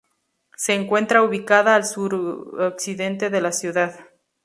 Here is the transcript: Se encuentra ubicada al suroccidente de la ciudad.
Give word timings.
Se 0.57 0.73
encuentra 0.73 1.21
ubicada 1.21 1.75
al 1.75 1.85
suroccidente 1.85 3.29
de 3.29 3.39
la 3.39 3.51
ciudad. 3.51 3.99